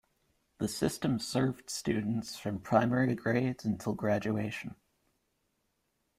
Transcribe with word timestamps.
The 0.57 0.67
system 0.67 1.19
served 1.19 1.69
students 1.69 2.35
from 2.35 2.57
primary 2.61 3.13
grades 3.13 3.65
until 3.65 3.93
graduation. 3.93 4.73